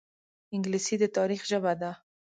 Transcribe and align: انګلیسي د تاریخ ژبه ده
انګلیسي 0.55 0.95
د 0.99 1.03
تاریخ 1.17 1.41
ژبه 1.51 1.73
ده 1.81 1.91